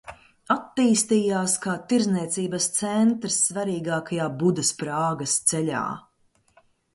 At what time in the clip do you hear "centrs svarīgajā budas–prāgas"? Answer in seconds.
2.77-5.37